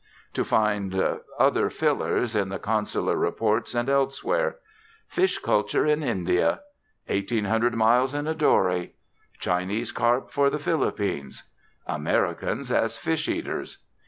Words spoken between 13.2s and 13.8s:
Eaters."